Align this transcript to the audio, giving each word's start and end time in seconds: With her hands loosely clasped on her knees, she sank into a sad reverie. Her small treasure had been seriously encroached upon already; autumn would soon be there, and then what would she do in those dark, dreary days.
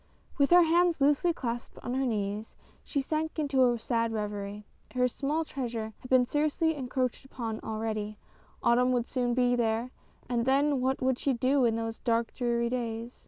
With 0.39 0.49
her 0.49 0.63
hands 0.63 0.99
loosely 0.99 1.31
clasped 1.31 1.77
on 1.83 1.93
her 1.93 2.07
knees, 2.07 2.55
she 2.83 3.01
sank 3.01 3.37
into 3.37 3.71
a 3.71 3.77
sad 3.77 4.11
reverie. 4.11 4.65
Her 4.95 5.07
small 5.07 5.45
treasure 5.45 5.93
had 5.99 6.09
been 6.09 6.25
seriously 6.25 6.73
encroached 6.73 7.23
upon 7.23 7.59
already; 7.59 8.17
autumn 8.63 8.93
would 8.93 9.05
soon 9.05 9.35
be 9.35 9.55
there, 9.55 9.91
and 10.27 10.45
then 10.47 10.81
what 10.81 11.03
would 11.03 11.19
she 11.19 11.33
do 11.33 11.65
in 11.65 11.75
those 11.75 11.99
dark, 11.99 12.33
dreary 12.33 12.67
days. 12.67 13.19